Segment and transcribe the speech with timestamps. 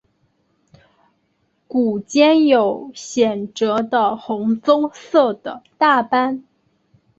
[1.67, 6.43] 股间有显着的红棕色的大斑。